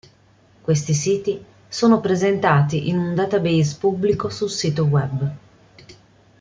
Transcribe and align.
Questi 0.61 0.95
siti 0.95 1.39
sono 1.67 1.99
presentati 2.01 2.89
in 2.89 2.97
un 2.97 3.13
database 3.13 3.77
pubblico 3.79 4.31
sul 4.31 4.49
sito 4.49 4.85
Web. 4.85 5.35